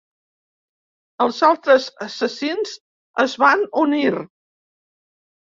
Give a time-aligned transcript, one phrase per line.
[1.25, 2.73] Els altres assassins
[3.27, 4.11] es van unir.